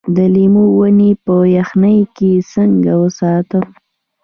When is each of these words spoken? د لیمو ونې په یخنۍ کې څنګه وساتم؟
د 0.15 0.17
لیمو 0.33 0.65
ونې 0.77 1.11
په 1.25 1.35
یخنۍ 1.57 1.99
کې 2.15 2.31
څنګه 2.53 2.93
وساتم؟ 3.01 3.65